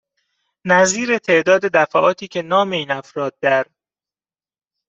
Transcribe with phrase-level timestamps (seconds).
[0.65, 3.65] نظیر تعداد دفعاتی که نام این افراد در